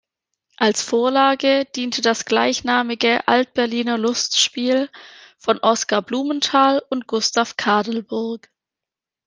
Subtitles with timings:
[0.57, 4.89] Als Vorlage diente das gleichnamige Alt-Berliner Lustspiel
[5.37, 8.49] von Oskar Blumenthal und Gustav Kadelburg.